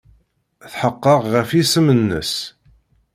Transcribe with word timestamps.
Tḥeqqeɣ 0.71 1.19
ɣef 1.33 1.49
yisem-nnes. 1.57 2.33